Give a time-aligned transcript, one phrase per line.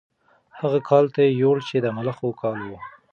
[0.59, 2.71] هغه کال ته یې یوړ چې د ملخو کال و.